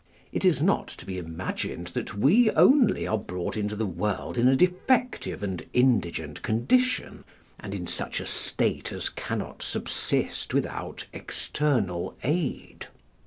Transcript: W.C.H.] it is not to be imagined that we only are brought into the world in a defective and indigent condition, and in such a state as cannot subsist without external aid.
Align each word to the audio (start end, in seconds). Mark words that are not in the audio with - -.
W.C.H.] 0.33 0.35
it 0.35 0.45
is 0.49 0.63
not 0.63 0.87
to 0.87 1.05
be 1.05 1.19
imagined 1.19 1.89
that 1.89 2.15
we 2.17 2.49
only 2.53 3.05
are 3.05 3.19
brought 3.19 3.55
into 3.55 3.75
the 3.75 3.85
world 3.85 4.35
in 4.35 4.47
a 4.47 4.55
defective 4.55 5.43
and 5.43 5.63
indigent 5.73 6.41
condition, 6.41 7.23
and 7.59 7.75
in 7.75 7.85
such 7.85 8.19
a 8.19 8.25
state 8.25 8.91
as 8.91 9.09
cannot 9.09 9.61
subsist 9.61 10.55
without 10.55 11.05
external 11.13 12.15
aid. 12.23 12.87